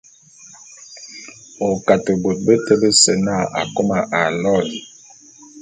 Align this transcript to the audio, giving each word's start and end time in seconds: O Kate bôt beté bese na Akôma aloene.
O 1.65 1.67
Kate 1.85 2.13
bôt 2.21 2.37
beté 2.45 2.73
bese 2.81 3.13
na 3.25 3.35
Akôma 3.61 3.99
aloene. 4.21 4.79